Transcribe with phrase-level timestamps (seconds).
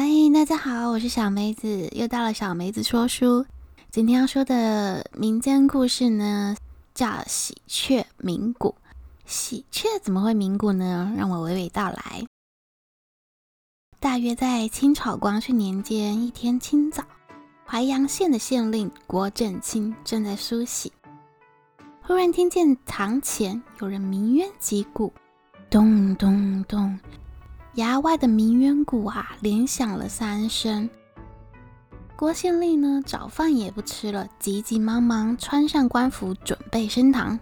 [0.00, 3.44] 嗨，大家好，我是小梅子，又到了小梅子说书。
[3.90, 6.54] 今天要说的民间故事呢，
[6.94, 8.76] 叫喜鹊鸣鼓。
[9.26, 11.12] 喜鹊怎么会鸣鼓呢？
[11.16, 12.24] 让我娓娓道来。
[13.98, 17.02] 大约在清朝光绪年间一天清早，
[17.66, 20.92] 淮阳县的县令郭正清正在梳洗，
[22.02, 25.12] 忽然听见堂前有人鸣冤击鼓，
[25.68, 26.96] 咚咚咚。
[27.78, 30.90] 衙外的鸣冤鼓啊，连响了三声。
[32.16, 37.38] 郭县令呢，早饭也不吃了，急急忙忙穿上官服，准备升堂。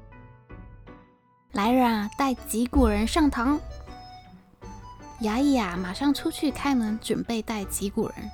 [1.52, 3.58] 来人啊，带击鼓人上堂。
[5.22, 8.30] 衙役啊，马上出去开门，准备带击鼓人。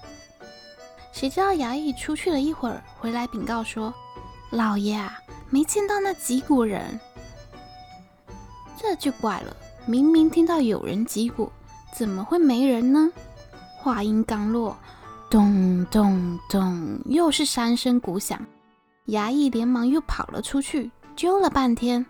[1.13, 3.95] 谁知道衙役出去了一会儿，回来禀告说
[4.51, 6.99] ：“老爷啊，没见到那击鼓人。”
[8.77, 11.49] 这就怪了，明明听到有人击鼓。
[11.93, 13.13] 怎么会没人呢？
[13.77, 14.77] 话音刚落，
[15.29, 18.45] 咚咚咚，又是三声鼓响。
[19.09, 22.05] 衙役连忙又跑了出去，揪了半天，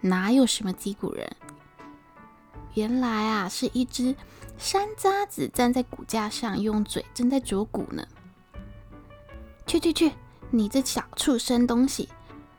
[0.00, 1.30] 哪有什么击鼓人？
[2.74, 4.14] 原来啊，是一只
[4.56, 8.04] 山楂子站在鼓架上，用嘴正在啄鼓呢。
[9.66, 10.12] 去去去，
[10.50, 12.08] 你这小畜生东西，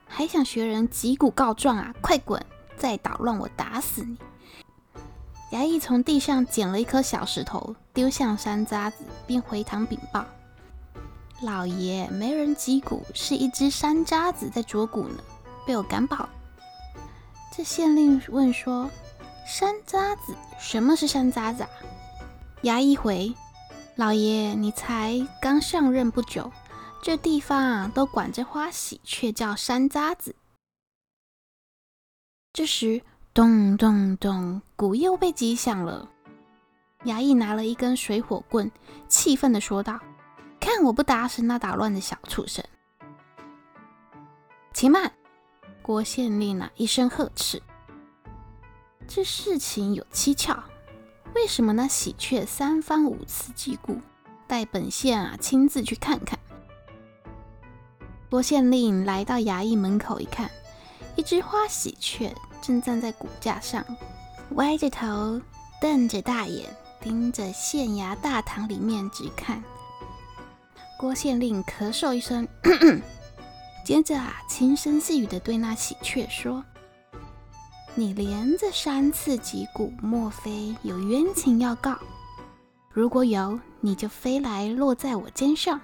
[0.08, 1.94] 还想学人击鼓告状啊？
[2.02, 2.42] 快滚！
[2.78, 4.18] 再捣乱，我打死你！
[5.52, 10.24] 衙役从地上捡了一颗小石头，丢向山楂子，并回堂禀报
[11.42, 15.24] ：“老爷，没人击鼓，是一只山楂子在啄鼓呢，
[15.66, 16.30] 被我赶跑。”
[17.52, 18.92] 这县令问说
[19.44, 20.36] ：“山楂子？
[20.60, 21.70] 什么是山楂子啊？”
[22.62, 23.34] 衙役回
[23.98, 26.52] ：“老爷，你才刚上任不久，
[27.02, 30.36] 这地方，都管这花喜鹊叫山楂子。”
[32.54, 33.02] 这时。
[33.32, 36.10] 咚咚咚，鼓又被击响了。
[37.06, 38.70] 衙役拿了一根水火棍，
[39.08, 40.00] 气愤的说道
[40.60, 42.66] ：“看我不打死那捣乱的小畜生！”
[44.74, 45.14] 且慢！
[45.82, 47.62] 郭县令啊，一声呵斥
[49.08, 50.64] ：“这事情有蹊跷，
[51.36, 54.02] 为什么那喜鹊三番五次击鼓？
[54.48, 56.38] 待本县啊亲自去看看。”
[58.30, 60.50] 郭县令来到衙役门口一看，
[61.16, 62.36] 一只花喜鹊。
[62.62, 63.86] 正站在骨架上，
[64.56, 65.42] 歪着头，
[65.82, 66.66] 瞪着大眼，
[67.02, 69.64] 盯着县衙大堂里面直看。
[70.98, 73.02] 郭县令咳嗽一声，咳咳，
[73.86, 76.64] 接着啊，轻声细语地对那喜鹊说
[77.96, 81.98] ：“你连着三次击鼓，莫非有冤情要告？
[82.92, 85.80] 如果有，你就飞来落在我肩上；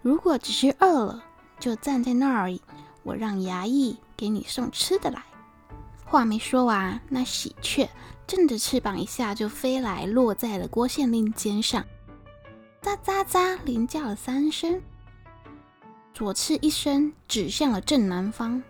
[0.00, 1.22] 如果只是饿了，
[1.60, 2.58] 就站在那儿，
[3.02, 5.22] 我让衙役给你送吃的来。”
[6.08, 7.88] 话没说完，那喜鹊
[8.28, 11.84] 振着翅膀，一下就飞来，落在了郭县令肩上，
[12.80, 14.80] 喳喳喳，连叫了三声，
[16.14, 18.62] 左翅一伸，指向了正南方。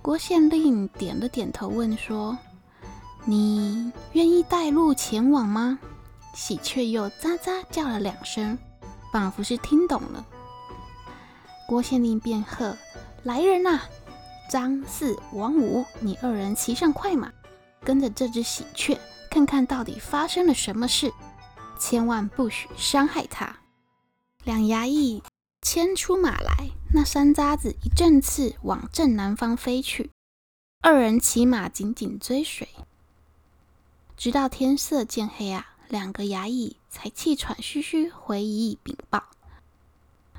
[0.00, 2.38] 郭县令点了点头，问说
[3.26, 5.78] ：“你愿意带路前往吗？”
[6.32, 8.56] 喜鹊又喳喳叫了两声，
[9.12, 10.24] 仿佛是听懂了。
[11.66, 12.76] 郭县令便喝
[13.24, 13.80] ：“来人呐！”
[14.48, 17.30] 张四、王五，你二人骑上快马，
[17.84, 18.98] 跟着这只喜鹊，
[19.30, 21.12] 看看到底发生了什么事，
[21.78, 23.58] 千万不许伤害它。
[24.44, 25.22] 两衙役
[25.60, 30.10] 牵出马来，那山楂子一阵刺往正南方飞去，
[30.80, 32.66] 二人骑马紧紧追随，
[34.16, 39.24] 直到天色渐黑啊，两个衙役才气喘吁吁回驿禀报：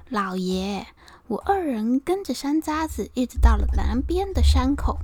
[0.10, 0.88] 老爷。
[1.30, 4.98] 我二人跟着山楂子，一直到了南边的山口，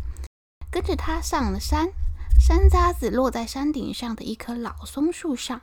[0.72, 1.94] 跟着他上了山。
[2.40, 5.62] 山楂子落在山顶上的一棵老松树上，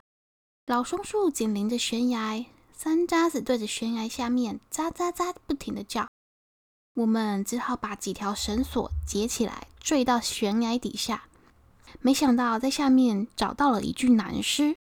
[0.65, 2.45] 老松树紧邻着悬崖，
[2.77, 6.07] 山楂子对着悬崖下面喳喳喳不停地叫。
[6.93, 11.25] 我们只好把几条绳索结起来，坠到悬崖底下。
[11.99, 14.77] 没想到在下面找到了一具男尸。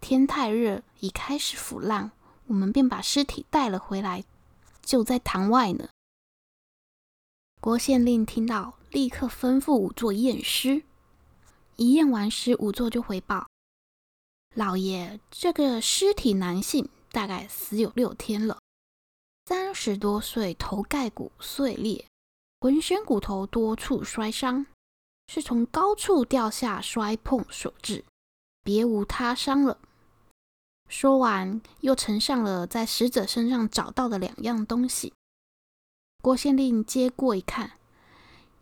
[0.00, 2.12] 天太热，已开始腐烂，
[2.46, 4.24] 我们便把尸体带了回来。
[4.82, 5.88] 就在堂外呢。
[7.60, 10.82] 郭县令听到，立刻吩咐仵作验尸。
[11.76, 13.48] 一验完尸，仵作就回报
[14.54, 18.60] ：“老爷，这个尸体男性，大概死有六天了，
[19.46, 22.06] 三十多岁，头盖骨碎裂，
[22.60, 24.66] 浑身骨头多处摔伤，
[25.28, 28.04] 是从高处掉下摔碰所致，
[28.62, 29.78] 别无他伤了。”
[30.92, 35.14] 说完，又呈上了在死者身上找到的两样东西。
[36.20, 37.72] 郭县令接过一看，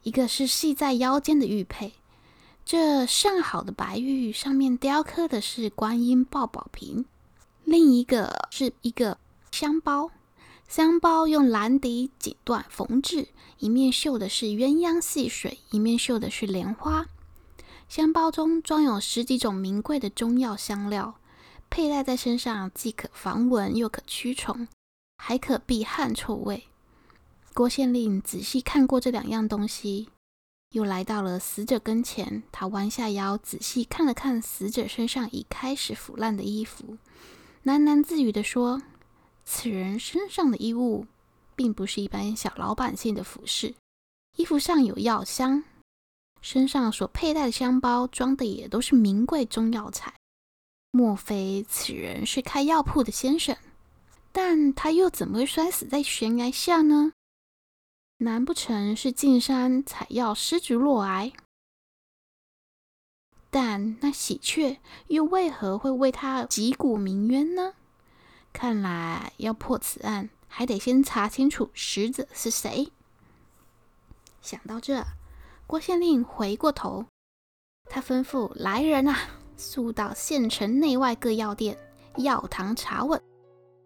[0.04, 1.94] 一个是系在腰间的玉佩，
[2.64, 7.04] 这上好的白玉上面雕刻的是观音抱宝瓶，
[7.64, 9.18] 另一个是一个
[9.50, 10.12] 香包，
[10.68, 13.26] 香包用蓝底锦缎缝制，
[13.58, 17.06] 一面绣的是鸳鸯戏水，一面绣的是莲花。
[17.88, 21.16] 香包中装有十几种名贵的中药香料，
[21.70, 24.68] 佩戴在身上既可防蚊又可驱虫，
[25.16, 26.64] 还可避汗臭味。
[27.54, 30.08] 郭县令仔细看过这两样东西。
[30.72, 36.96] 又来到了死者跟前，他弯下腰，仔细看了看死者身上已开始腐烂的衣服，
[37.64, 38.80] 喃喃自语地说
[39.44, 41.06] ：“此人身上的衣物，
[41.56, 43.74] 并不是一般小老百姓的服饰，
[44.36, 45.64] 衣服上有药香，
[46.40, 50.14] 身上所佩戴的香包装的也都是名贵中药材。
[50.90, 53.56] 莫非此人是开药铺的先生？
[54.32, 57.12] 但他又怎么会摔死在悬崖下呢？”
[58.18, 61.32] 难不成是进山采药失足落崖？
[63.50, 64.78] 但那喜鹊
[65.08, 67.74] 又为何会为他击鼓鸣冤呢？
[68.52, 72.92] 看来要破此案，还得先查清楚死者是谁。
[74.42, 75.04] 想到这，
[75.66, 77.06] 郭县令回过头，
[77.84, 81.76] 他吩咐来人啊，速到县城内外各药店、
[82.16, 83.20] 药堂查问，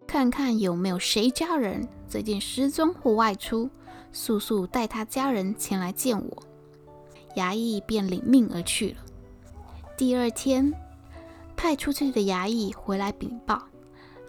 [0.07, 3.69] 看看有没有谁家人最近失踪或外出。
[4.13, 6.43] 速速带他家人前来见我，
[7.35, 8.97] 衙役便领命而去了。
[9.97, 10.73] 第二天，
[11.57, 13.61] 派出去的衙役回来禀报：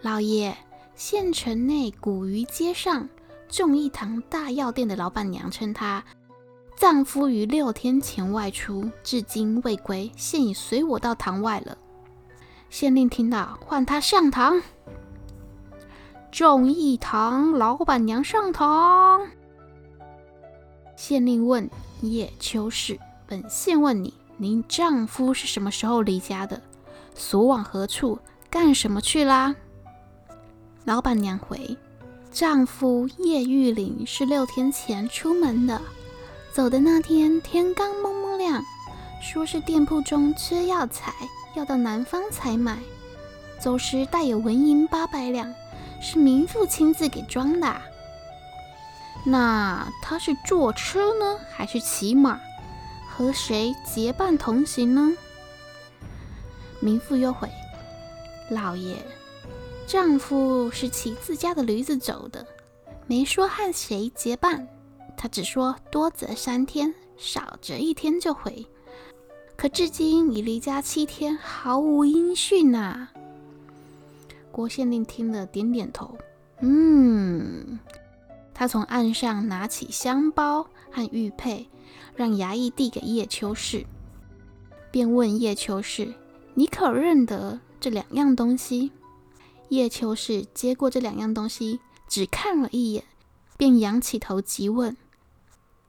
[0.02, 0.52] 老爷，
[0.96, 3.08] 县城内古鱼街上
[3.48, 6.04] 众义堂大药店的老板娘称她
[6.76, 11.76] 丈夫于六天前外出，至今未归，现已随我到堂外了。
[12.68, 14.60] 县令听到，唤他上堂。
[16.30, 19.26] 众义堂老板娘上堂。
[20.96, 21.68] 县令问
[22.02, 26.60] 叶秋氏：“本县问你，您丈夫是什么时候离家的？
[27.14, 28.18] 所往何处？
[28.50, 29.56] 干什么去啦？”
[30.84, 31.76] 老板娘回
[32.30, 35.80] ：“丈夫叶玉麟是六天前出门的，
[36.56, 38.64] 走的那天天刚蒙蒙亮，
[39.20, 41.12] 说是店铺中缺药材，
[41.54, 42.78] 要到南方采买。
[43.60, 45.54] 走时带有纹银八百两，
[46.00, 47.76] 是民妇亲自给装的。”
[49.26, 52.40] 那他是坐车呢，还是骑马？
[53.06, 55.12] 和谁结伴同行呢？
[56.80, 57.50] 民妇又回
[58.48, 58.96] ：“老爷，
[59.86, 62.46] 丈夫是骑自家的驴子走的，
[63.06, 64.66] 没说和谁结伴，
[65.16, 68.66] 他只说多则三天，少则一天就回。
[69.56, 73.12] 可至今已离家七天，毫无音讯呐、啊。”
[74.52, 76.16] 郭县令听了，点点头，
[76.60, 77.78] 嗯。
[78.52, 81.68] 他从案上拿起香包和玉佩，
[82.14, 83.84] 让衙役递给叶秋氏，
[84.90, 86.14] 便问叶秋氏
[86.54, 88.92] ：“你可认得这两样东西？”
[89.68, 93.04] 叶秋氏接过这两样东西，只看了一眼，
[93.58, 94.96] 便仰起头急问：“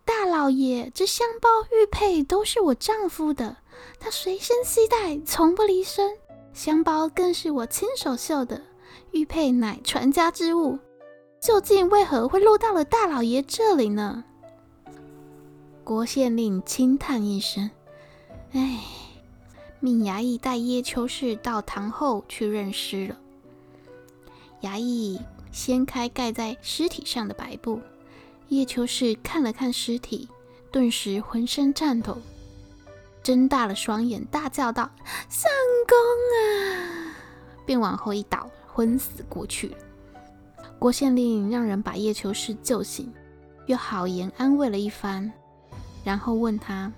[0.08, 3.58] 大老爷，这香包、玉佩都是我丈夫的，
[4.00, 6.18] 他随身携带，从不离身。
[6.54, 8.62] 香包更是我亲手绣的，
[9.12, 10.80] 玉佩乃传家之物。”
[11.42, 14.24] 究竟为何会落到了大老爷这里呢？
[15.84, 17.70] 郭县令轻叹一声
[18.54, 18.80] ：“哎，
[19.82, 23.18] 命衙役带叶秋氏到堂后去认尸了。”
[24.64, 25.20] 衙役
[25.52, 27.82] 掀开盖在尸体上的白布，
[28.50, 30.30] 叶秋氏看了看尸体，
[30.72, 32.18] 顿时浑身颤抖，
[33.22, 34.90] 睁大了双眼，大叫道
[35.28, 35.52] ：“相
[35.88, 35.98] 公
[36.38, 37.14] 啊！”
[37.66, 39.76] 便往后一倒，昏死过去。
[40.80, 43.12] 郭县令让人把叶秋氏救醒，
[43.66, 45.30] 又好言安慰了一番，
[46.06, 46.92] 然后问他：“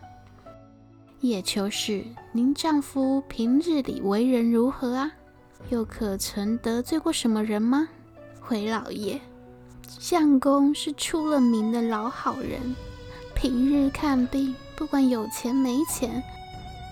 [1.21, 5.11] 叶秋氏，您丈夫平日里为人如何啊？
[5.69, 7.89] 又可曾得罪过什么人吗？”
[8.39, 9.19] 回老爷，
[9.97, 12.75] 相公是出了名的老好人，
[13.33, 16.21] 平日看病，不管有钱没钱，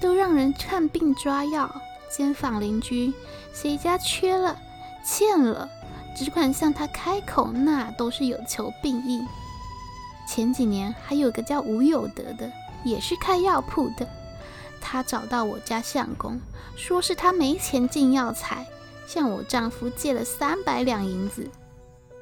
[0.02, 1.70] 都让人看病抓药，
[2.10, 3.14] 街坊邻居
[3.54, 4.58] 谁家缺了、
[5.06, 5.70] 欠了。
[6.16, 9.24] 只管向他开口，那都是有求必应。
[10.28, 12.52] 前几年还有个叫吴有德的，
[12.84, 14.08] 也是开药铺的。
[14.82, 16.40] 他找到我家相公，
[16.76, 18.66] 说是他没钱进药材，
[19.06, 21.48] 向我丈夫借了三百两银子，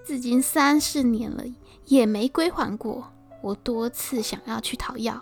[0.05, 1.43] 至今三四年了，
[1.85, 3.11] 也没归还过。
[3.41, 5.19] 我多次想要去讨要，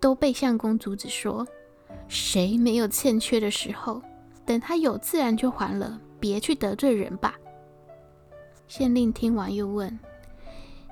[0.00, 1.46] 都被相公阻止说，
[2.08, 4.02] 谁没有欠缺的时候？
[4.44, 7.36] 等他有，自然就还了，别去得罪人吧。
[8.66, 9.98] 县令听完又问：“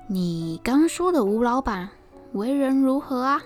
[0.07, 1.89] 你刚说的吴老板
[2.31, 3.41] 为人如何啊？”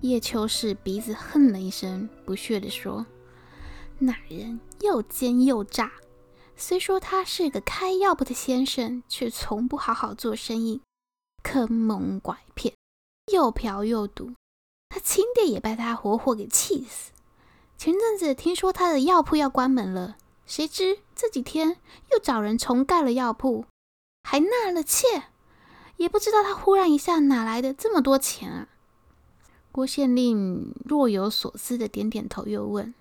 [0.00, 3.04] 叶秋氏鼻子哼了一声，不屑地说
[4.00, 5.92] ：“那人又奸又诈。
[6.60, 10.82] 虽说他是个开药铺的先生，却从不好好做生意，
[11.42, 12.74] 坑蒙拐骗，
[13.32, 14.32] 又嫖又赌。
[14.90, 17.12] 他亲爹也被他活活给气死。
[17.78, 21.78] 前阵子听说他的药铺要关门了，谁知这几天
[22.12, 23.64] 又找人重盖了药铺，
[24.22, 25.24] 还纳了妾。”
[25.96, 28.68] 也不知道他忽然一下哪来的这么多钱啊！
[29.72, 32.94] 郭县令若有所思的点点头，又问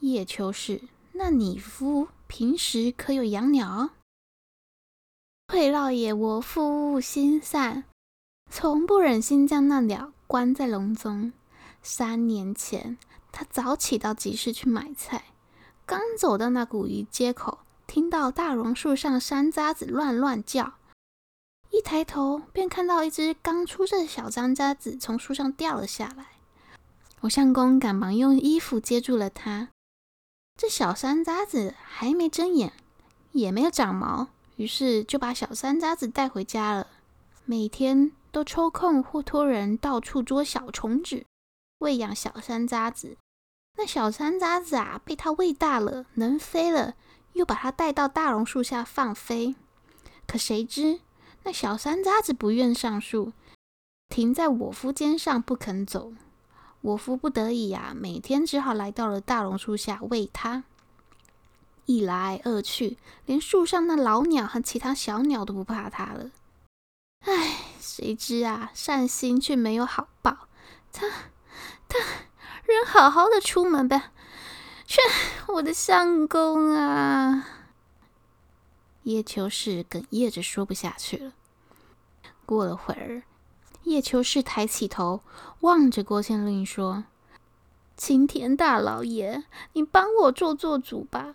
[0.00, 0.82] 叶秋实
[1.14, 3.90] ：“那你夫平时可有养鸟？”
[5.52, 7.82] 回老爷，我夫心善，
[8.48, 11.32] 从不忍心将那鸟关在笼中。
[11.82, 12.96] 三年前，
[13.32, 15.24] 他早起到集市去买菜，
[15.84, 17.58] 刚走到那古鱼街口，
[17.88, 20.74] 听到大榕树上山楂子乱乱叫。
[21.70, 26.26] 一抬头，便看到一只刚出生的小山楂子从树上掉了下来。
[27.22, 29.70] 我相公赶忙用衣服接住了它。
[30.60, 32.74] 这小山楂子还没睁眼，
[33.32, 36.86] 也没有长毛，于是就把小山楂子带回家了。
[37.46, 41.24] 每天都抽空或托人到处捉小虫子，
[41.78, 43.16] 喂养小山楂子。
[43.78, 46.94] 那小山楂子啊，被它喂大了，能飞了，
[47.32, 49.54] 又把它带到大榕树下放飞。
[50.26, 51.00] 可谁知，
[51.44, 53.32] 那小山楂子不愿上树，
[54.10, 56.12] 停在我夫肩上不肯走。
[56.82, 60.64] 我夫不得已呀、每天只好来到了大榕树下喂它。
[61.86, 62.96] 一来二去，
[63.26, 66.30] 连树上那老鸟和其他小鸟都不怕它了。
[67.26, 70.48] 唉，谁知啊，善心却没有好报。
[70.92, 71.06] 他
[71.88, 71.98] 他
[72.64, 74.10] 人好好的出门呗，
[74.86, 75.00] 却
[75.48, 77.46] 我的相公啊！
[79.02, 81.32] 叶秋实哽咽着说不下去了。
[82.46, 83.22] 过了会儿，
[83.84, 85.20] 叶秋氏抬起头，
[85.60, 87.04] 望着郭县令说
[87.96, 91.34] ：“青天大老爷，你帮我做做主吧！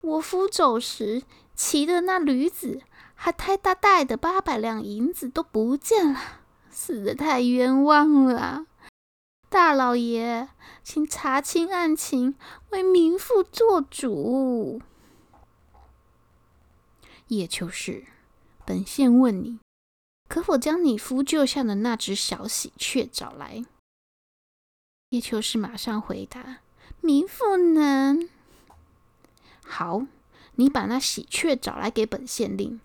[0.00, 1.22] 我夫走时
[1.54, 2.82] 骑的那驴子，
[3.14, 6.20] 还太大带的八百两银子都不见了，
[6.70, 8.66] 死的太冤枉了！
[9.48, 10.48] 大老爷，
[10.82, 12.34] 请查清案情，
[12.70, 14.80] 为民妇做主。”
[17.28, 18.04] 叶秋氏，
[18.64, 19.58] 本县问你，
[20.32, 23.66] 可否将你夫救下的那只小喜鹊找来？
[25.10, 26.60] 叶秋实马上回答
[27.02, 28.30] ：“民妇能。”
[29.62, 30.06] 好，
[30.54, 32.80] 你把那喜鹊找来给本县令。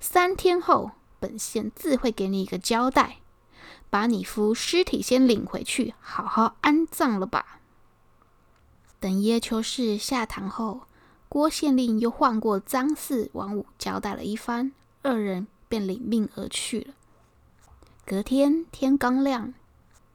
[0.00, 0.90] 三天后，
[1.20, 3.18] 本县自会给你一个交代。
[3.88, 7.60] 把你夫尸体先领回去，好好安葬了吧。
[8.98, 10.80] 等叶秋氏下堂后。
[11.28, 16.94] 郭县令又换过张四、王五交代了一番，二人便领命而去了。
[18.06, 19.52] 隔天天刚亮，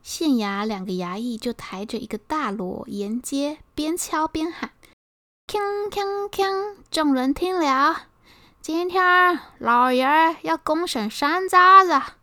[0.01, 4.71] 县衙两个衙役就抬着一个大锣沿街边敲边喊
[5.47, 8.07] ：“锵锵锵！”众人听了，
[8.61, 10.07] 今天老爷
[10.41, 12.13] 要公审山楂子，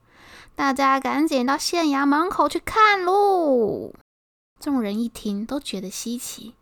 [0.54, 3.92] 大家赶紧到县衙门口去看喽！
[4.58, 6.54] 众人一听，都觉得稀奇，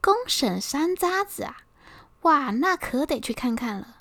[0.00, 1.56] 公审山楂子啊！
[2.22, 3.96] 哇，那可得去看看了。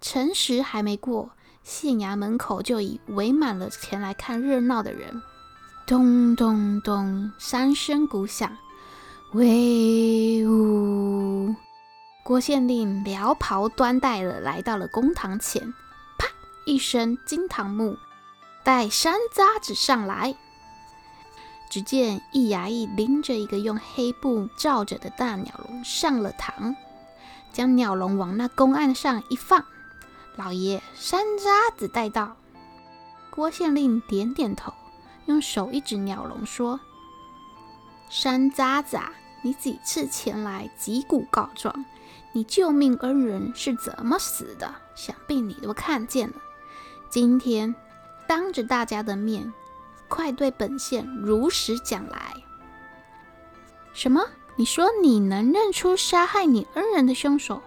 [0.00, 1.30] 辰时还没过，
[1.66, 5.20] 县衙门口就已围满了前来看热闹的人。
[5.84, 8.56] 咚咚咚，三声鼓响，
[9.32, 11.52] 威武！
[12.22, 15.74] 郭县令撩袍端带了来到了公堂前，
[16.16, 16.28] 啪
[16.66, 17.96] 一声，惊堂木
[18.62, 20.36] 带山楂子上来。
[21.68, 26.76] 只见一衙役拎着一个用黑布罩着的大鸟笼上了堂。
[27.52, 29.64] 将鸟笼往那公案上一放，
[30.36, 32.36] 老爷，山楂子带到。
[33.30, 34.72] 郭县令点点头，
[35.24, 36.78] 用手一指鸟笼，说
[38.08, 39.12] ：“山楂子啊，
[39.42, 41.84] 你几次前来击鼓告状，
[42.32, 44.74] 你救命恩人是怎么死的？
[44.94, 46.36] 想必你都看见了。
[47.08, 47.74] 今天
[48.26, 49.52] 当着大家的面，
[50.08, 52.34] 快对本县如实讲来。
[53.92, 54.22] 什么？”
[54.58, 57.62] 你说你能认出杀害你恩人的凶手？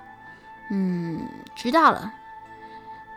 [0.71, 2.11] 嗯，知道了。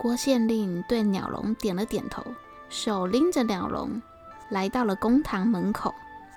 [0.03, 2.21] 郭县令对鸟笼点了点头，
[2.67, 4.01] 手拎着鸟笼
[4.49, 5.95] 来到了公堂门口，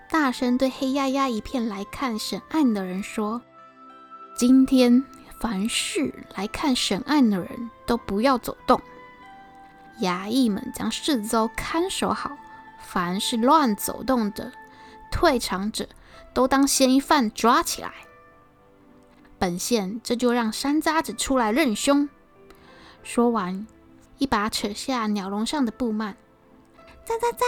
[0.08, 3.42] 大声对黑压压一片来看审案的人说
[4.38, 5.02] ：“今天
[5.40, 8.80] 凡是来看审案的人都不要走动，
[10.00, 12.30] 衙役们将四周看守好，
[12.78, 14.52] 凡是乱走动的、
[15.10, 15.88] 退场者。”
[16.32, 17.90] 都当嫌疑犯抓起来。
[19.38, 22.10] 本县这就让山楂子出来认凶。
[23.06, 23.64] 说完，
[24.18, 26.12] 一把扯下鸟笼上的布幔，
[27.06, 27.44] 喳喳喳，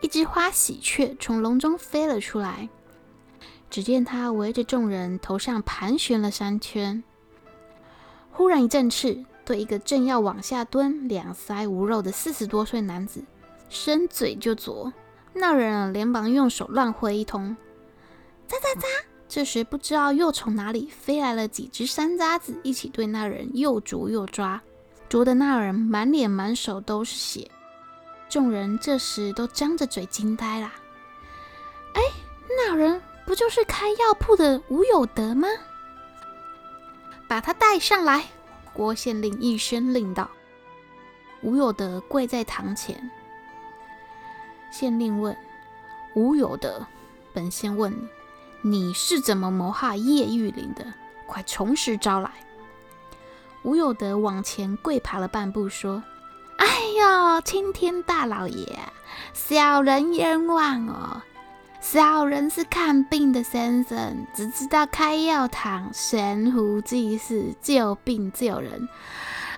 [0.00, 2.68] 一只花喜鹊从笼中飞了出来。
[3.68, 7.02] 只见它围着众人头上盘旋了三圈，
[8.30, 13.24] 忽然一阵翅，对一个正要往下蹲、两腮无肉的四十多岁男子
[13.68, 14.92] 伸嘴就啄。
[15.32, 17.56] 那人，连忙用手乱挥一通，
[18.48, 18.84] 喳喳喳！
[19.26, 24.62] 这时不知道又从哪里飞来了几只山楂子，一起对那人又啄又抓，
[25.14, 27.48] 啄得那人满脸满手都是血。
[28.28, 30.72] 众人这时都张着嘴惊呆了。
[31.92, 32.02] 哎，
[32.48, 35.46] 那人不就是开药铺的吴有德吗？
[37.28, 38.24] 把他带上来！
[38.72, 40.28] 郭县令一声令道。
[41.42, 43.08] 吴有德跪在堂前。
[44.72, 45.36] 县令问
[46.16, 46.84] ：“吴有德，
[47.32, 47.96] 本县问
[48.62, 50.84] 你，你是怎么谋害叶玉麟的？
[51.28, 52.32] 快从实招来。”
[53.64, 56.02] 吴有德往前跪爬了半步，说
[56.58, 56.66] ：“哎
[56.98, 58.78] 呦，青天大老爷，
[59.32, 61.22] 小人冤枉哦！
[61.80, 68.86] 小人是看病的先生，只知道开药堂、悬壶济世、救病救人，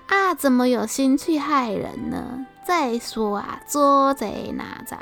[0.06, 4.98] 啊，怎么有心去害人呢？”再说啊，捉贼拿赃，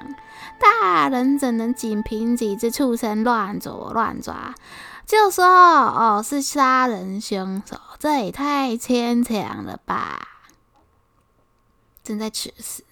[0.59, 4.55] 大人怎能仅凭几只畜生乱啄乱抓，
[5.07, 7.77] 就说哦是杀人凶手？
[8.05, 10.51] 这也太牵强了吧！
[12.03, 12.85] 正在此时，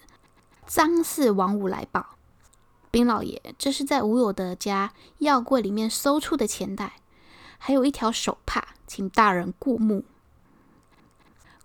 [0.65, 2.15] 张氏王五来报：
[2.89, 6.93] 禀老爷，这是在吴有德家药柜里面搜出的钱袋，
[7.59, 10.03] 还有一条手帕，请大人过目。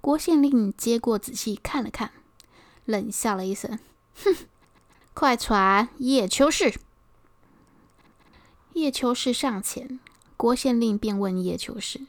[0.03, 2.13] 郭县令接过，仔细看了看。
[2.85, 3.79] 冷笑了一声，
[4.23, 4.37] 哼！
[5.15, 6.79] 快传叶秋氏。
[8.75, 9.99] 叶秋氏上前，
[10.37, 12.03] 郭县令便问叶秋氏：“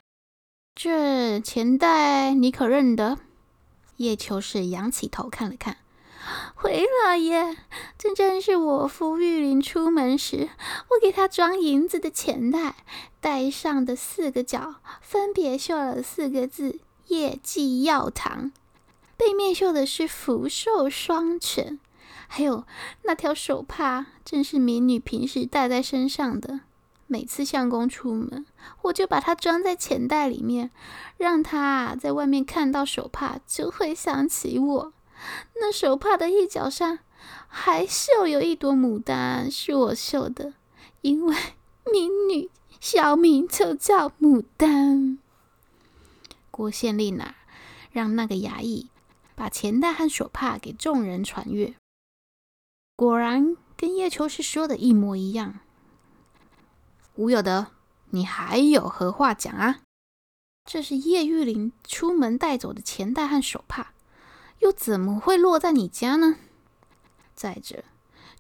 [0.76, 3.20] 这钱袋你可认得？”
[3.98, 5.78] 叶秋是仰起头看了看，
[6.56, 7.58] 回老爷，
[7.98, 10.50] 这正是我夫玉林出门时，
[10.90, 12.76] 我给他装银子的钱袋，
[13.20, 18.52] 袋上的四个角分别绣了四个字：叶记药堂。
[19.18, 21.78] 背面绣的是福寿双全，
[22.30, 22.64] 还有
[23.04, 26.62] 那条手帕，正是民女平时戴在身上的。
[27.12, 28.46] 每次相公出门，
[28.84, 30.70] 我就把它装在钱袋里面，
[31.18, 34.94] 让他在外面看到手帕，就会想起我。
[35.56, 37.00] 那手帕的一角上
[37.48, 40.54] 还绣有一朵牡丹，是我绣的，
[41.02, 41.36] 因为
[41.92, 45.18] 民女小名就叫牡丹。
[46.52, 47.36] 郭县令啊，
[47.92, 48.90] 让那个衙役。
[49.36, 51.74] 把钱袋和手帕给众人传阅，
[52.98, 55.62] 果然跟叶秋是说的一模一样。
[57.20, 57.68] 吴有德，
[58.12, 59.82] 你还有何话讲啊？
[60.64, 63.88] 这是叶玉玲出门带走的钱袋和手帕，
[64.60, 66.38] 又怎么会落在你家呢？
[67.36, 67.84] 再者，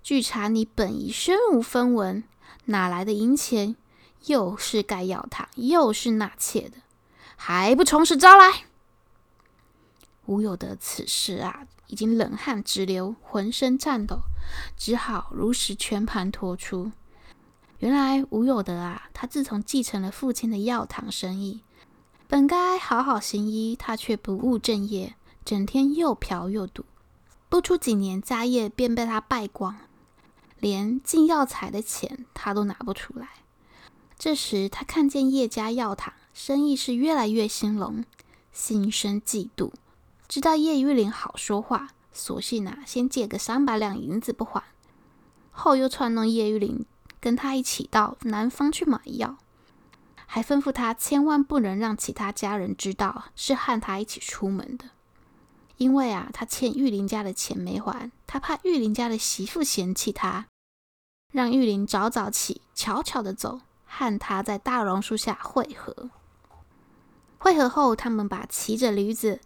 [0.02, 2.24] 据查你本已身无分文，
[2.68, 3.76] 哪来的银钱？
[4.28, 6.78] 又是盖药堂，又是纳妾的，
[7.36, 8.63] 还不从实招来？
[10.26, 14.22] 吴有德此时啊，已经冷汗直流，浑身颤抖，
[14.78, 16.94] 只好如实全盘托出。
[17.80, 21.62] 原来吴有德啊，他自从继承了父亲的药堂生意，
[22.28, 25.15] 本该好好行医，他却不务正业，
[25.46, 26.84] 整天又嫖又赌。
[27.48, 29.78] 不出几年，家业便被他败光，
[30.60, 33.30] 连进药材的钱他都拿不出来。
[34.18, 38.04] 这时他看见叶家药堂生意是越来越兴隆，
[38.52, 39.72] 心生嫉妒。
[40.28, 44.62] 知道叶玉玲好说话，索性啊，先借个三百两银子不还，
[45.50, 46.86] 后又串弄叶玉玲
[47.19, 49.38] 跟他一起到南方去买药，
[50.25, 54.86] 还吩咐他千万不能让其他家人知道是和他一起出门的，
[55.77, 60.47] 因为啊，他欠玉林家的钱没还，他怕玉林家的媳妇嫌弃他，
[61.32, 66.10] 让玉林早早起，悄悄的走，和他在大榕树下会合。
[67.38, 69.39] 会合后，他们把骑着驴子。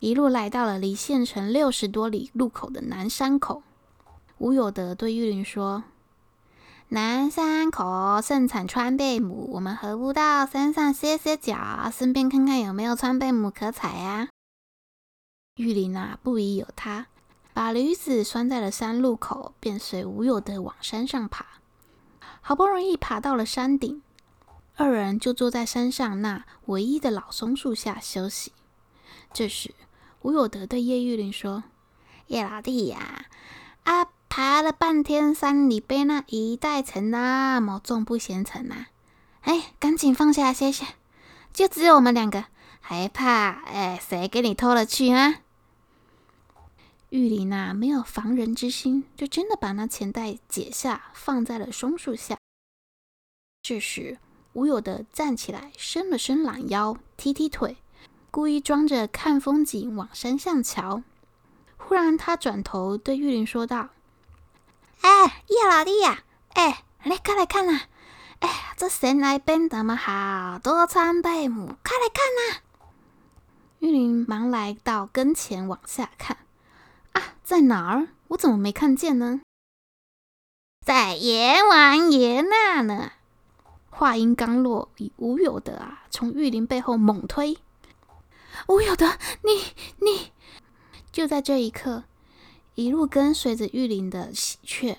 [0.00, 3.62] 一路来到了离县城六十多里路口的南山口。
[4.36, 5.84] 吴有德对玉林说
[6.94, 14.28] ：“南山口盛产川贝母，我们何不到山上歇歇脚，顺便看看有没有川贝母可采呀？”
[15.58, 17.08] 玉林啊，不疑有他，
[17.52, 21.44] 把驴子拴在了山路口，便随吴有德往山上爬。
[22.40, 24.00] 好不容易爬到了山顶，
[24.76, 28.52] 二人就坐在山上那唯一的老松树下休息。
[29.32, 29.74] 这时，
[30.22, 31.64] 吴有德对叶玉林说
[32.28, 33.24] ：“叶老弟呀，
[33.82, 38.86] 啊，爬了半天山，你背那一袋钱那么重，不嫌沉呐？
[39.42, 40.84] 哎，赶紧放下歇歇，
[41.52, 42.46] 就只有我们两个，
[42.80, 45.36] 还怕哎谁给你偷了去啊？”
[47.10, 52.36] 玉林呐、没有防人之心，就真的把那钱袋解下，放在了松树下。
[53.62, 54.18] 这时，
[54.52, 57.76] 吴有德站起来，伸了伸懒腰，踢踢腿，
[58.32, 61.04] 故意装着看风景往山上瞧。
[61.76, 63.90] 忽然，他转头对玉林说道
[65.00, 66.22] ：“哎，叶老弟呀，
[66.54, 67.82] 哎，来看来看呐！
[68.40, 71.66] 哎，这山那边怎么好多参贝母？
[71.66, 72.60] 快来看呐！”
[73.80, 76.38] 玉林忙来到跟前，往下看。
[77.12, 78.08] 啊，在哪儿？
[78.28, 79.40] 我怎么没看见呢？
[80.84, 83.12] 在阎王爷那呢。
[83.90, 87.58] 话音刚落，以吴有德啊，从玉林背后猛推。
[88.68, 89.06] 吴有德，
[89.42, 90.32] 你你！
[91.12, 92.04] 就在这一刻，
[92.74, 94.96] 一路跟随着玉林的喜鹊，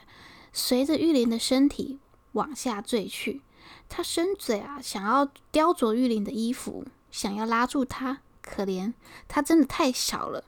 [0.53, 1.99] 随着玉林的身体
[2.33, 3.41] 往下坠去。
[3.89, 8.21] 他伸嘴啊，想要叼着玉林的衣服，想要拉住他。
[8.41, 8.93] 可怜
[9.27, 10.45] 他真的太小了。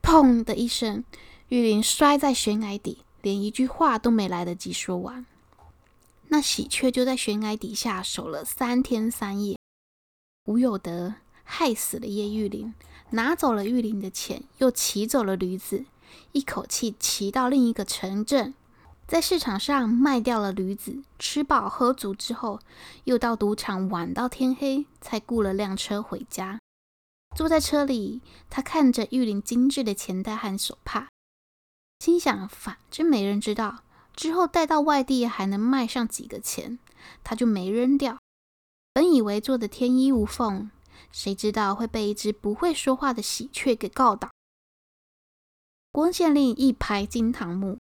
[0.00, 1.04] 砰的一声，
[1.48, 5.26] 玉林摔在悬崖底，连一句话都没来得及说完。
[6.28, 9.58] 那喜鹊就在悬崖底下守了三天三夜。
[10.44, 12.72] 吴有德害死了叶玉林，
[13.10, 15.84] 拿走了玉林的钱，又骑走了驴子，
[16.32, 18.54] 一口气骑到另一个城镇，
[19.06, 22.60] 在市场上卖掉了驴子，吃饱喝足之后，
[23.04, 26.60] 又到赌场玩到天黑，才雇了辆车回家。
[27.36, 31.08] 坐在车里，他看着玉林精致的钱袋和手帕，
[32.00, 33.84] 心想：反正没人知道。
[34.16, 36.80] 之后带到外地还能卖上几个钱，
[37.22, 38.18] 他就没扔掉。
[38.92, 40.72] 本以为做的天衣无缝，
[41.12, 44.28] 谁知道会被一只不会说话的喜鹊给告倒。
[45.90, 47.78] 光县令一拍惊堂木，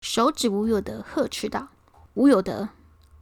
[0.00, 1.68] 手指吴有德，呵斥道
[2.14, 2.68] ：“吴有德，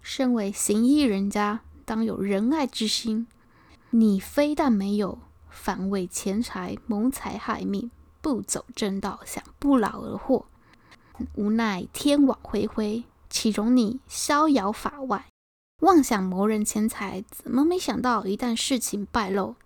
[0.02, 3.26] 身为行医人家，当有仁爱之心。
[3.90, 10.46] 你非但没有，反为钱财谋财害命，不走正道，想不劳而获。”
[11.35, 15.26] 无奈天网恢恢，岂容你逍遥法外？
[15.80, 19.56] 妄想谋人钱财，怎么没想到一旦事情败露，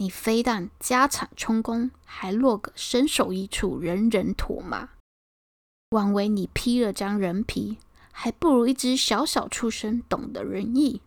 [0.00, 4.88] 你非但家产充公，还落个身首异处，人人唾骂。
[5.90, 7.76] 枉为你披了张人皮，
[8.10, 11.02] 还不如一只小小畜生懂得仁义。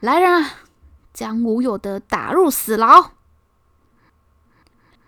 [0.00, 0.64] 来人啊，
[1.12, 3.12] 将吴有德打入死牢！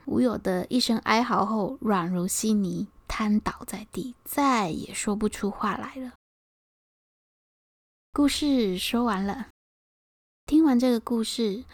[0.04, 2.86] 吴有德一声哀嚎后，软如稀泥。
[3.08, 6.12] 瘫倒在地，再也说不出话来了。
[8.12, 9.48] 故事说完了，
[10.44, 11.64] 听完这个故事，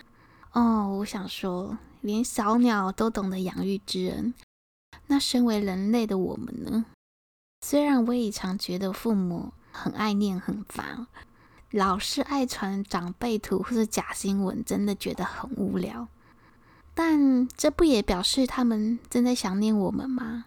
[0.53, 4.35] 哦，我想说，连小鸟都懂得养育之恩，
[5.07, 6.85] 那身为人类的我们呢？
[7.63, 11.07] 虽然我也常觉得父母很爱念很烦，
[11.71, 16.09] 老是爱传长辈图或者假新闻，真的觉得很无聊。
[16.93, 20.45] 但这不也表示他们正在想念我们吗？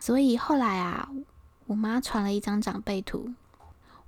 [0.00, 1.10] 所以后来啊，
[1.66, 3.34] 我妈传了一张长辈图，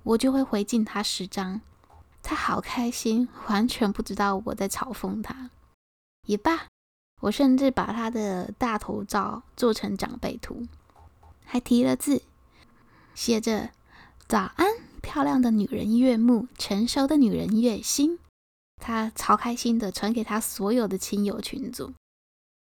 [0.01, 1.61] 我就会回敬她十张，
[2.21, 5.49] 他好开心，完全不知道我在嘲讽他。
[6.27, 6.67] 也罢，
[7.21, 10.67] 我甚至把他的大头照做成长辈图，
[11.45, 12.21] 还提了字，
[13.15, 13.71] 写着
[14.27, 14.67] “早安，
[15.01, 18.19] 漂亮的女人月暮，成熟的女人月心”。
[18.81, 21.93] 他超开心的传给他所有的亲友群组。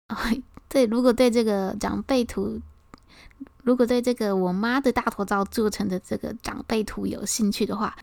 [0.08, 0.16] 哦，
[0.68, 2.60] 对，如果对这个长辈图。
[3.62, 7.94] 如果对这个我妈的大头照做成的这个长辈图有兴趣的话，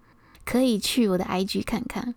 [0.45, 2.15] 可以去我的 IG 看看。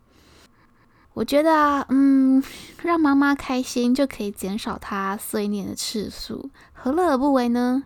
[1.14, 2.42] 我觉得啊，嗯，
[2.84, 7.82] 让妈妈开心就可以减少她碎念的次数，何乐而不为呢？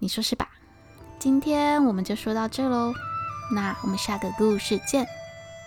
[0.00, 0.48] 你说是吧？
[1.20, 2.92] 今天我们就说到这喽，
[3.54, 5.06] 那我们下个故事见，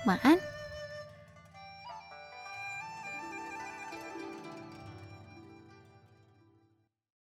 [0.05, 0.37] 晚安。